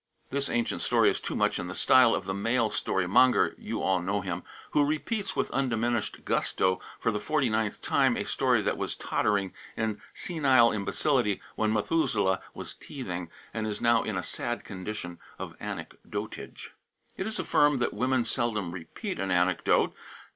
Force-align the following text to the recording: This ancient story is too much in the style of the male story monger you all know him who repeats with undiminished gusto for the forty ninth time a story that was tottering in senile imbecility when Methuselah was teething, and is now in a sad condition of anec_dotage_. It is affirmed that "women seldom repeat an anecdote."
This 0.31 0.49
ancient 0.49 0.81
story 0.81 1.11
is 1.11 1.19
too 1.21 1.35
much 1.35 1.59
in 1.59 1.67
the 1.67 1.75
style 1.75 2.15
of 2.15 2.25
the 2.25 2.33
male 2.33 2.71
story 2.71 3.05
monger 3.05 3.53
you 3.59 3.83
all 3.83 4.01
know 4.01 4.21
him 4.21 4.41
who 4.71 4.83
repeats 4.83 5.35
with 5.35 5.51
undiminished 5.51 6.25
gusto 6.25 6.81
for 6.99 7.11
the 7.11 7.19
forty 7.19 7.51
ninth 7.51 7.83
time 7.83 8.17
a 8.17 8.23
story 8.25 8.63
that 8.63 8.79
was 8.79 8.95
tottering 8.95 9.53
in 9.77 10.01
senile 10.11 10.71
imbecility 10.71 11.39
when 11.55 11.71
Methuselah 11.71 12.41
was 12.55 12.73
teething, 12.73 13.29
and 13.53 13.67
is 13.67 13.79
now 13.79 14.01
in 14.01 14.17
a 14.17 14.23
sad 14.23 14.63
condition 14.63 15.19
of 15.37 15.55
anec_dotage_. 15.59 16.69
It 17.15 17.27
is 17.27 17.37
affirmed 17.37 17.79
that 17.81 17.93
"women 17.93 18.25
seldom 18.25 18.71
repeat 18.71 19.19
an 19.19 19.29
anecdote." 19.29 19.93